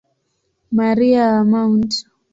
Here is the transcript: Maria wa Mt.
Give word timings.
Maria 0.77 1.25
wa 1.51 1.63
Mt. 1.73 1.91